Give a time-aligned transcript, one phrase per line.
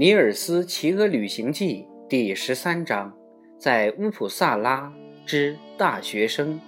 [0.02, 3.12] 《尼尔斯骑鹅旅行记》第十三章，
[3.58, 4.90] 在乌普萨拉
[5.26, 6.58] 之大学生。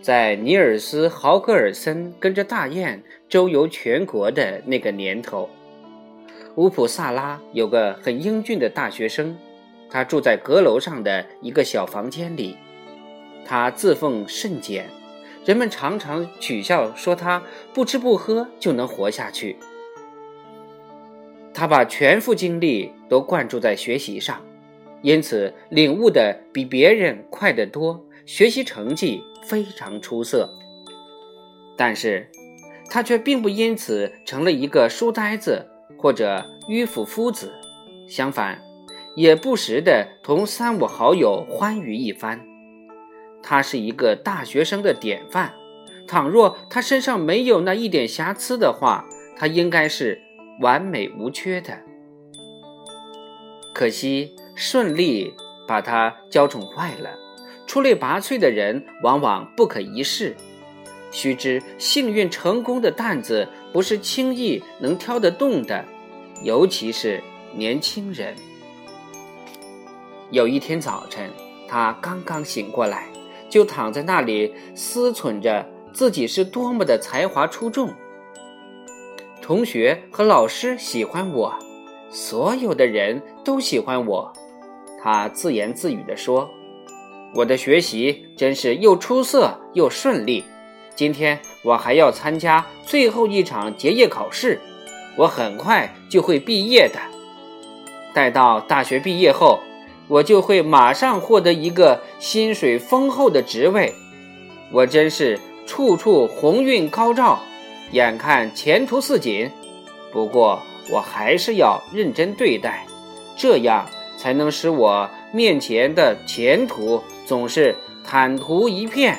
[0.00, 5.50] 在尼尔斯·豪格尔森跟着大雁周游全国的那个年头，
[6.54, 9.36] 乌普萨拉有个很英俊的大学生，
[9.90, 12.56] 他住在阁楼上的一个小房间里。
[13.44, 14.88] 他自奉甚简，
[15.44, 17.42] 人们常常取笑说他
[17.74, 19.58] 不吃不喝就能活下去。
[21.54, 24.44] 他把全副精力都灌注在学习上，
[25.02, 30.50] 因此领悟的比别人快得多，学习成绩非常出色。
[31.76, 32.28] 但是，
[32.90, 35.64] 他却并不因此成了一个书呆子
[35.96, 37.52] 或者迂腐夫子，
[38.08, 38.60] 相反，
[39.14, 42.40] 也不时的同三五好友欢愉一番。
[43.44, 45.54] 他是一个大学生的典范。
[46.08, 49.04] 倘若他身上没有那一点瑕疵的话，
[49.36, 50.23] 他应该是。
[50.60, 51.78] 完美无缺的，
[53.74, 55.34] 可惜顺利
[55.66, 57.10] 把他娇宠坏了。
[57.66, 60.36] 出类拔萃的人往往不可一世。
[61.10, 65.84] 须知幸运成功的担子不是轻易能挑得动的，
[66.42, 67.22] 尤其是
[67.54, 68.34] 年轻人。
[70.30, 71.30] 有一天早晨，
[71.68, 73.06] 他刚刚醒过来，
[73.48, 77.92] 就躺在那里思忖着自己是多么的才华出众。
[79.44, 81.54] 同学和老师喜欢我，
[82.08, 84.32] 所有的人都喜欢我。
[85.02, 86.48] 他自言自语地说
[87.36, 90.42] ：“我的学习真是又出色又顺利。
[90.96, 94.58] 今天我还要参加最后一场结业考试，
[95.14, 96.98] 我很快就会毕业的。
[98.14, 99.60] 待到大学毕业后，
[100.08, 103.92] 我就会马上获得一个薪水丰厚的职位。
[104.72, 107.38] 我真是处处鸿运高照。”
[107.92, 109.50] 眼看前途似锦，
[110.12, 112.86] 不过我还是要认真对待，
[113.36, 117.74] 这样才能使我面前的前途总是
[118.04, 119.18] 坦途一片，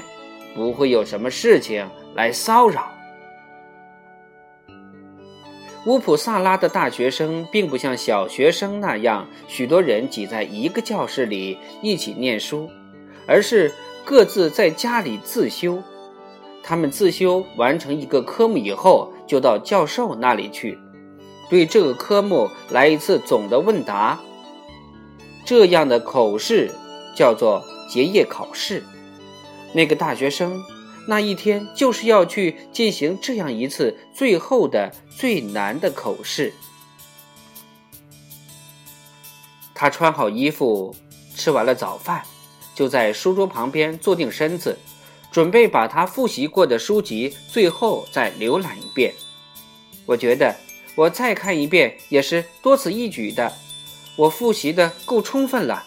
[0.56, 2.92] 不会有什么事情来骚扰。
[5.86, 12.70] 乌普萨拉的大学生并不像小学生那样，许多人挤在一个教室里一起念书，
[13.28, 13.72] 而是
[14.04, 15.84] 各自在家里自修。
[16.68, 20.80] 他们自修完成一个科目以后，就到教授那里去，
[21.48, 24.20] 对这个科目来一次总的问答。
[25.46, 26.72] 这样的口试
[27.16, 28.84] 叫做结业考试。
[29.74, 30.64] 那个大学生
[31.08, 36.52] 那一天就是要去进行这样一次最后的最难的口试。
[39.76, 40.96] 他穿好衣服，
[41.36, 42.24] 吃完了早饭，
[42.74, 44.80] 就在书桌旁边坐定身子。
[45.36, 49.14] 准备把他复习过的书籍最后再浏览一遍。
[50.06, 50.56] 我觉得
[50.96, 53.52] 我再看一遍也是多此一举的。
[54.16, 55.84] 我复习的够充分了，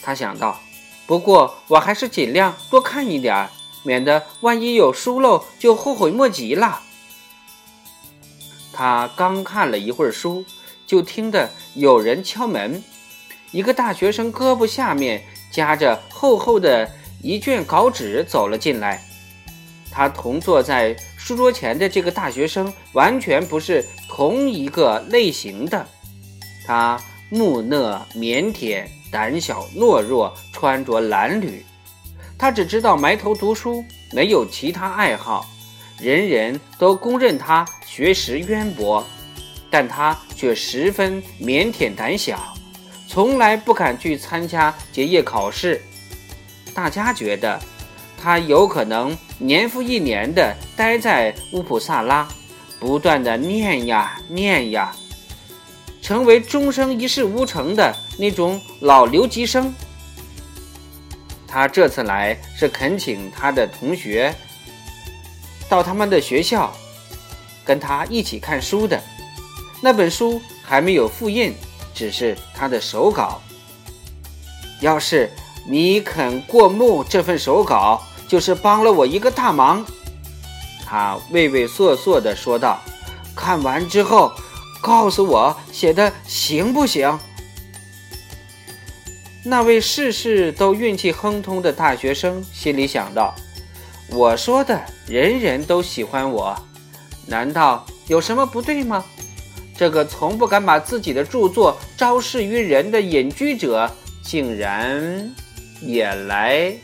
[0.00, 0.60] 他想到。
[1.08, 3.50] 不过我还是尽量多看一点儿，
[3.82, 6.82] 免得万一有疏漏就后悔莫及了。
[8.72, 10.44] 他刚看了一会儿书，
[10.86, 12.80] 就听得有人敲门。
[13.50, 16.88] 一个大学生胳膊下面夹着厚厚的。
[17.26, 19.02] 一卷稿纸走了进来，
[19.90, 25.84] 他同坐在书桌前的这个大学生完全不是同一个类型的。
[26.64, 31.62] 他木讷腼腆、胆小懦弱，穿着褴褛。
[32.38, 35.44] 他只知道埋头读书，没有其他爱好。
[35.98, 39.04] 人人都公认他学识渊博，
[39.68, 42.54] 但他却十分腼腆胆小，
[43.08, 45.82] 从来不敢去参加结业考试。
[46.76, 47.58] 大家觉得，
[48.22, 52.28] 他有可能年复一年地待在乌普萨拉，
[52.78, 54.94] 不断地念呀念呀，
[56.02, 59.72] 成为终生一事无成的那种老留级生。
[61.48, 64.34] 他这次来是恳请他的同学
[65.70, 66.70] 到他们的学校，
[67.64, 69.02] 跟他一起看书的。
[69.80, 71.54] 那本书还没有复印，
[71.94, 73.40] 只是他的手稿。
[74.82, 75.30] 要是。
[75.68, 79.84] 你肯过目这份手稿，就是帮了我一个大忙。”
[80.86, 82.80] 他畏畏缩缩地说道
[83.34, 84.32] ，“看完之后，
[84.80, 87.18] 告诉我写的行不行？”
[89.44, 93.34] 那位事事都运气亨通的大学生心里想到
[94.10, 96.56] ：“我说的人人都喜欢我，
[97.26, 99.04] 难道有什么不对吗？
[99.76, 103.90] 这个从不敢把自己的著作昭示于人的隐居者，
[104.22, 105.34] 竟然……”
[105.80, 106.74] 也来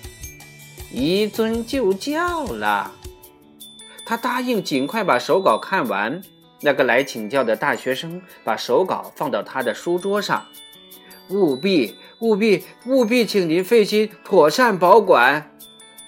[0.93, 2.93] 一尊就教了。
[4.05, 6.21] 他答应尽快把手稿看完，
[6.61, 10.44] 那个来请教的大学生把手稿放到他的书桌上，
[11.31, 15.50] 务必、务必、务必，请您费心妥善保管。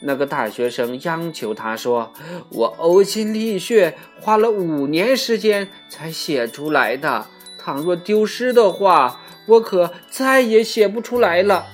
[0.01, 2.13] 那个大学生央求他说
[2.51, 7.27] ：“我呕心沥血，花了五年时间才写出来的。
[7.59, 11.69] 倘若丢失的话，我可再也写不出来了。”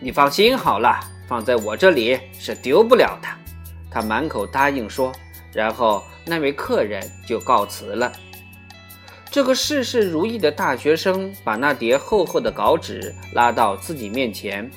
[0.00, 3.28] 你放心好了，放在我这里是丢不了的。
[3.90, 5.12] 他满口答应说，
[5.52, 6.02] 然后。
[6.26, 8.10] 那位客人就告辞了。
[9.30, 14.70] 这个事事如意的大学生把那叠厚厚的稿纸拉到自己面前。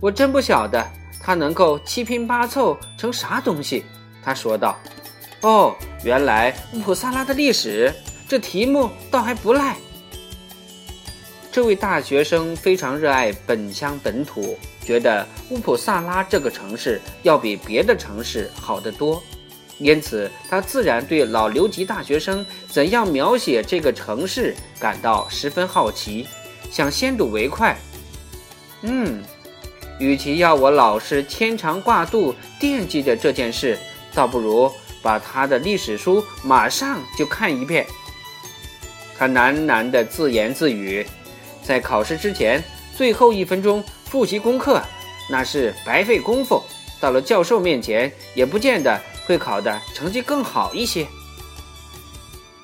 [0.00, 0.82] 我真不晓得
[1.20, 3.84] 他能够七拼八凑成啥东西。
[4.22, 4.78] 他说道
[5.42, 7.92] ：“哦，原来乌普萨拉的历史，
[8.26, 9.76] 这题目倒还不赖。”
[11.52, 19.20] 这位大学生非常热爱本乡本土，觉得乌普萨拉这个城市要比别的城市好得多。
[19.78, 26.28] 因此，他自然对老留级大学生怎样描写这个城市感到十分好奇，
[26.70, 27.76] 想先睹为快。
[28.82, 29.20] 嗯，
[29.98, 33.76] 与其要我老是牵肠挂肚惦记着这件事，
[34.14, 34.70] 倒不如
[35.02, 37.84] 把他的历史书马上就看一遍。
[39.18, 41.06] 他喃喃地自言自语，
[41.70, 42.60] 在考试之前
[42.96, 44.82] 最后一分钟复习功课，
[45.30, 46.60] 那是白费功夫。
[46.98, 49.00] 到了教授面前，也不见得。
[49.24, 51.06] 会考的成绩更好一些。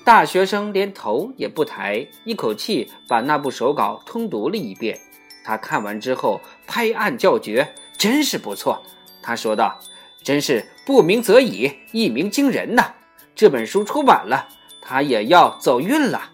[0.02, 4.98] 大学生连头也不抬，一口气把那部手稿通读了一遍。
[5.44, 8.82] 他看完之后拍案叫绝：“真是不错！”
[9.22, 9.78] 他说道
[10.24, 12.94] ：“真是不鸣则已，一鸣惊人呐！
[13.36, 14.48] 这本书出版了，
[14.82, 16.30] 他也要走运了。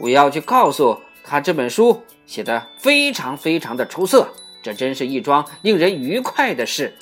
[0.00, 4.32] 我要去告诉他，这本书写的非常非常的出色，
[4.62, 6.94] 这真是一桩令人愉快的事。”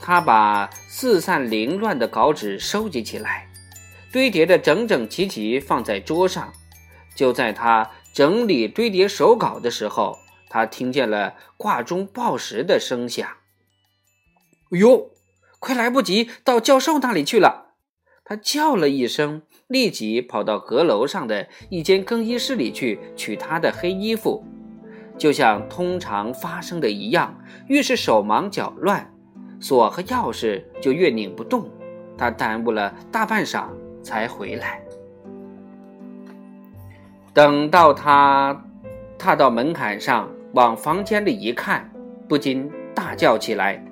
[0.00, 3.48] 他把四散凌乱的稿纸收集起来，
[4.10, 6.52] 堆叠的整整齐齐放在桌上。
[7.14, 13.26] 就在他整理堆叠手稿的时候，他听见了挂钟报时的声响。
[14.70, 15.10] 哎呦，
[15.58, 17.65] 快来不及到教授那里去了！
[18.28, 24.44] 他叫了一声，立即跑到阁楼上的一间更衣室里去取他的黑衣服。
[25.16, 27.38] 就像通常发生的一样，
[27.68, 29.08] 越是手忙脚乱。
[29.60, 31.70] 锁和钥匙就越拧不动，
[32.18, 33.68] 他耽误了大半晌
[34.02, 34.82] 才回来。
[37.32, 38.60] 等到他
[39.16, 41.88] 踏到门槛上，往房间里一看，
[42.28, 43.85] 不禁大叫起来。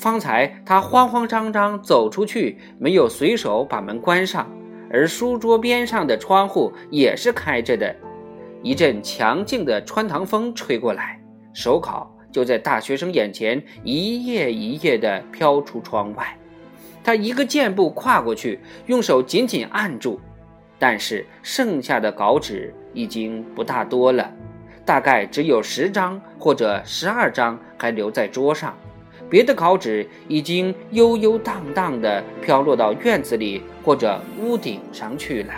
[0.00, 4.50] 方才他慌慌张张走出去，没有随手把门关上，
[4.90, 7.94] 而书桌边上的窗户也是开着的。
[8.62, 11.20] 一阵强劲的穿堂风吹过来，
[11.52, 12.10] 手稿。
[12.32, 16.34] 就在大学生眼前，一页一页地飘出窗外。
[17.02, 20.18] 他一个箭步跨过去，用手紧紧按住。
[20.78, 24.32] 但是剩下的稿纸已经不大多了，
[24.86, 28.74] 大概只有十张或者十二张还留在桌上，
[29.30, 35.52] 别的稿纸已经悠悠荡荡地飘落到院子里或者屋顶上去了。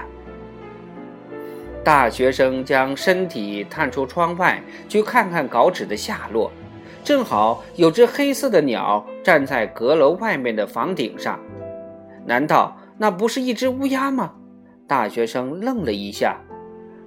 [1.82, 6.52] 大学生将身体探出窗外，去看看稿纸的下落。
[7.02, 11.40] 正好有只黑色的鸟站在阁楼外面的房顶上，
[12.24, 14.34] 难道那不是一只乌鸦吗？
[14.86, 16.36] 大学生愣了一下。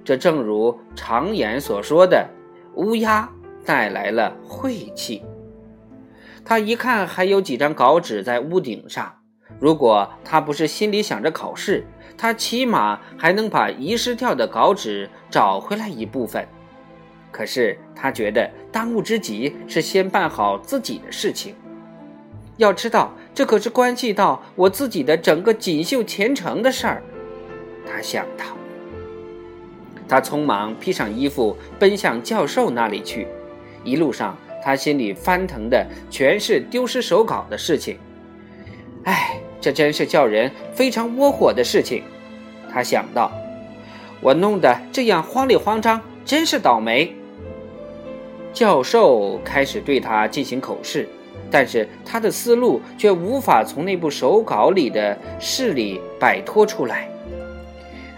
[0.04, 2.28] 这正如常言所说的，
[2.74, 3.28] 乌鸦
[3.64, 5.22] 带来了晦气。
[6.48, 9.12] 他一看还有几张稿纸在屋顶上，
[9.58, 11.84] 如果他不是心里想着考试，
[12.16, 16.46] 他起码还能把遗失掉的稿纸找回来一部分。
[17.32, 21.56] 可是他觉得当务之急是先办好自己的事情。
[22.58, 27.02] 要知道，这可是关系到我自己的整个锦绣前程的事儿。
[27.84, 28.44] 他想到，
[30.08, 33.26] 他匆忙披上衣服，奔向教授那里去。
[33.84, 37.96] 一路上，他心里翻腾的全是丢失手稿的事情。
[39.04, 42.02] 哎，这真是叫人非常窝火的事情。
[42.68, 43.30] 他想到，
[44.20, 47.14] 我弄得这样慌里慌张，真是倒霉。
[48.52, 51.08] 教授开始对他进行口试，
[51.48, 57.08] 但是他的思路却无法从那部手稿里的事里摆脱出来。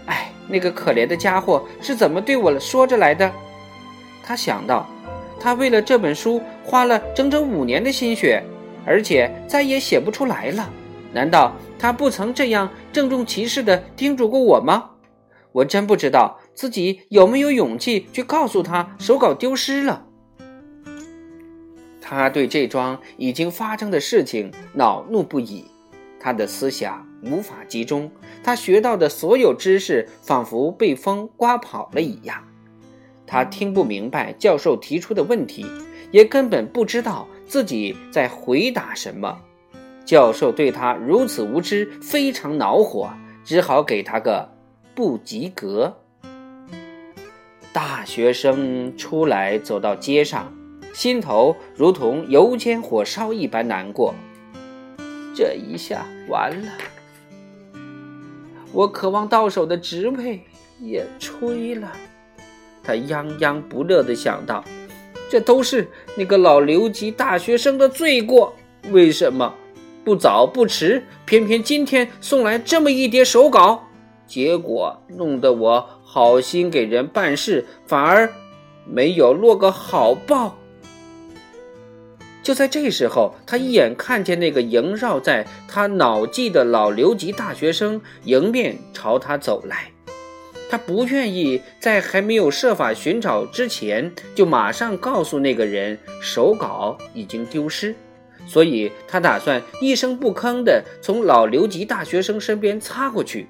[0.06, 3.30] 哎，那个可怜的家伙是怎么对我说着来的？
[4.24, 4.88] 他想到，
[5.40, 8.42] 他为了这本书花了整整五年的心血，
[8.84, 10.70] 而且再也写不出来了。
[11.12, 14.90] 难道他不曾这样郑重其事地叮嘱过我吗？
[15.52, 20.04] 我真不知道自己有没有勇气去告诉他手稿丢失了。
[22.00, 25.64] 他对这桩已经发生的事情恼怒不已，
[26.18, 28.10] 他的思想无法集中，
[28.42, 32.47] 他学到的所有知识仿佛被风刮跑了一样。
[33.28, 35.66] 他听不明白教授提出的问题，
[36.10, 39.38] 也根本不知道自己在回答什么。
[40.06, 43.10] 教授对他如此无知，非常恼火，
[43.44, 44.48] 只好给他个
[44.94, 45.98] 不及格。
[47.74, 50.50] 大学生出来走到街上，
[50.94, 54.14] 心头如同油煎火烧一般难过。
[55.34, 56.72] 这一下完了，
[58.72, 60.40] 我渴望到手的职位
[60.80, 61.92] 也吹了。
[62.88, 64.64] 他泱泱不乐地想到
[65.28, 68.54] ：“这都是那个老留级大学生的罪过。
[68.90, 69.52] 为什么
[70.02, 73.84] 不早不迟，偏偏今天送来这么一叠手稿？
[74.26, 78.32] 结果弄得我好心给人办事，反而
[78.86, 80.56] 没有落个好报。”
[82.42, 89.90] 就在这时候，他一眼看见那个萦绕在他脑际的老留级大学生迎面朝他走来。
[90.70, 97.94] 他不愿意在还没有设法寻找之前，就马上告诉那个人手稿已经丢失，
[98.46, 103.48] 所以他打算一声不吭地从老留级大学生身边擦过去。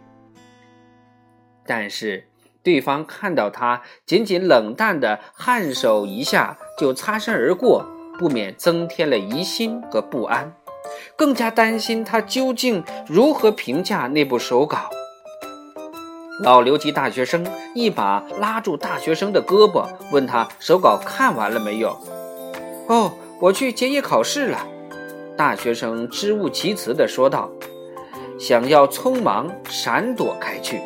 [1.67, 2.29] 但是
[2.63, 7.85] 对方看到他仅仅冷淡的颔首一下就擦身而过，
[8.19, 10.55] 不免增添了疑心和不安，
[11.17, 14.89] 更加担心他究竟如何评价那部手稿。
[16.41, 21.99] 老留级大学生一把拉住大学生的胳膊，问他手稿看完了没有？
[22.87, 24.65] 哦，我去结业考试了。
[25.37, 27.51] 大学生支吾其词地说道，
[28.39, 30.81] 想要匆忙闪躲开去，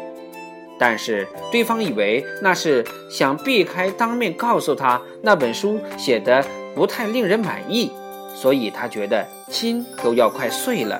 [0.78, 6.42] 但是对方以为那是想避开当面告诉他那本书写的
[6.74, 7.90] 不太令人满意，
[8.34, 10.98] 所以他觉得心都要快碎了。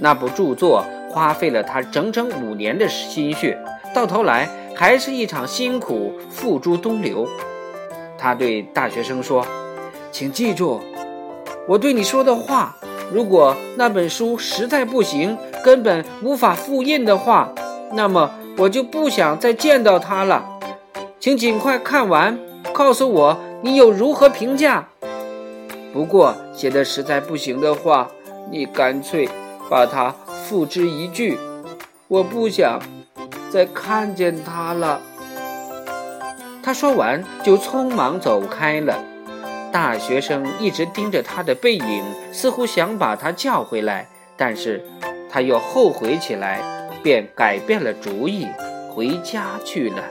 [0.00, 0.84] 那部著作。
[1.10, 3.58] 花费了他整整五年的心血，
[3.94, 7.26] 到头来还是一场辛苦付诸东流。
[8.16, 9.46] 他对大学生说
[10.12, 10.80] ：“请记住，
[11.66, 12.76] 我对你说的话。
[13.10, 17.52] 如果那本书实在不行，根本无法复印的话，
[17.92, 20.44] 那么我就不想再见到它了。
[21.18, 22.38] 请尽快看完，
[22.74, 24.88] 告诉我你有如何评价。
[25.92, 28.08] 不过写的实在不行的话，
[28.50, 29.26] 你干脆
[29.70, 30.14] 把它。”
[30.48, 31.36] 付之一炬，
[32.08, 32.80] 我不想
[33.50, 35.02] 再看见他了。
[36.62, 39.04] 他说完就匆忙走开了。
[39.70, 42.02] 大学生一直盯着他的背影，
[42.32, 44.82] 似乎想把他叫回来，但是
[45.28, 46.62] 他又后悔起来，
[47.02, 48.46] 便改变了主意，
[48.94, 50.02] 回家去了。